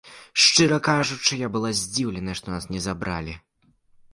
Шчыра 0.43 0.77
кажучы, 0.87 1.37
я 1.41 1.49
была 1.57 1.71
здзіўленая, 1.81 2.35
што 2.41 2.47
нас 2.55 2.67
не 2.77 2.81
забралі. 2.87 3.33